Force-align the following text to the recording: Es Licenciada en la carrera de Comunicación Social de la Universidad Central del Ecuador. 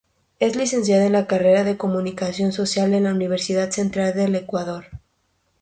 Es 0.39 0.55
Licenciada 0.55 1.05
en 1.05 1.11
la 1.13 1.27
carrera 1.27 1.63
de 1.63 1.77
Comunicación 1.77 2.53
Social 2.53 2.89
de 2.89 3.01
la 3.01 3.11
Universidad 3.13 3.69
Central 3.69 4.15
del 4.15 4.33
Ecuador. 4.33 4.85